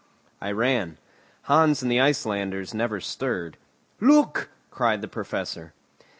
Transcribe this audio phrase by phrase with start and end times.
[0.41, 0.97] I ran.
[1.43, 3.57] Hans and the Icelanders never stirred.
[3.99, 5.75] "Look!" cried the Professor.